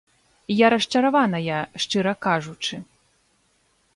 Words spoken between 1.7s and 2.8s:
шчыра кажучы.